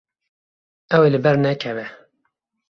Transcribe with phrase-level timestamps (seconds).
[0.95, 1.85] Ew ê li ber nekeve.